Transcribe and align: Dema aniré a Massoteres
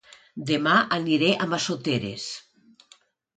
Dema 0.51 0.77
aniré 0.97 1.29
a 1.35 1.47
Massoteres 1.51 2.27